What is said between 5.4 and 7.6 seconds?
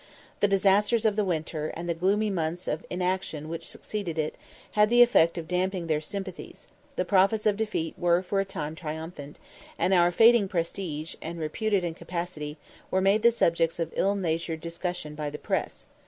damping their sympathies; the prophets of